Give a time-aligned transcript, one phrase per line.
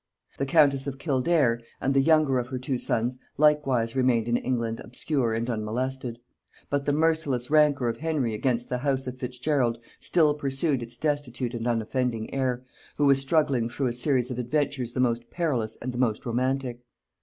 [0.39, 4.79] The countess of Kildare, and the younger of her two sons, likewise remained in England
[4.79, 6.17] obscure and unmolested;
[6.71, 11.53] but the merciless rancour of Henry against the house of Fitzgerald still pursued its destitute
[11.53, 12.63] and unoffending heir,
[12.97, 16.81] who was struggling through a series of adventures the most perilous and the most romantic.